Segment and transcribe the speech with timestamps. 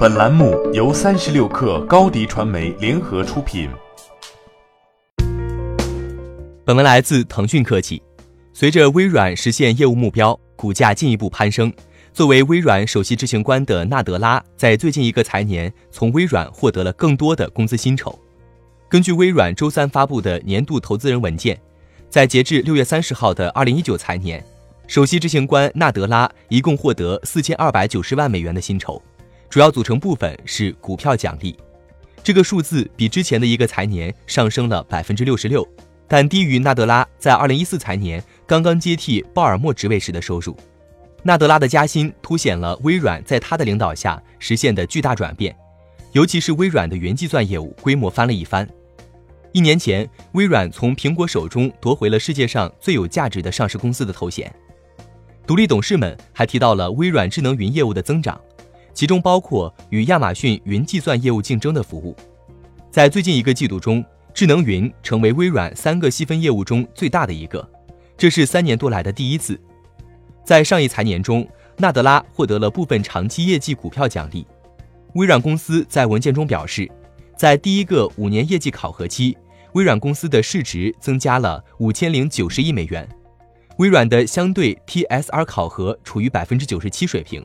[0.00, 3.68] 本栏目由三十六氪高低传媒联合出品。
[6.64, 8.02] 本文来自腾讯科技。
[8.54, 11.70] 随着微软实现业务目标，股价进一步攀升。
[12.14, 18.18] 作为微软首席执行官的纳德拉，在最近一个财年从微软获得了更多的工资薪酬。
[18.88, 21.60] 根据微软周三发布的年度投资人文件，
[22.08, 24.42] 在截至六月三十号的二零一九财年，
[24.86, 29.02] 首席执行官纳德拉一共获得四千二百九十万美元的薪酬。
[29.50, 31.58] 主要组成部分是股票奖励，
[32.22, 35.66] 这个数字比之前的一个财年上升了百分之六十六，
[36.06, 40.56] 但低于纳德拉在二零一四财年刚刚接替鲍尔默职位时的收入。
[41.24, 45.52] 纳德拉的加薪凸显了微软在他的领导下实现的巨大转变，
[46.12, 48.68] 尤其是微软的云计算业务规模翻了一番。
[49.50, 54.54] 一年前，微软从苹果手中夺回了世界上最有价值的上市公司的头衔。
[55.44, 58.40] 独立董事们还提到了微软智能云业务的增长。
[58.92, 62.14] 其中包括与亚马逊云计算业务竞争的服务，
[62.90, 67.66] 在最近一个季度中，智能云成为微软三个细分业务中最大的一个，
[68.16, 69.58] 这是三年多来的第一次。
[70.44, 74.46] 在上一财年中，纳德拉获得了部分长期业绩股票奖励。
[75.14, 76.90] 微软公司在文件中表示，
[77.36, 79.36] 在第一个五年业绩考核期，
[79.72, 83.08] 微软公司的市值增加了五千零九十亿美元，
[83.78, 87.44] 微软的相对 TSR 考核处于百分之九十七水平。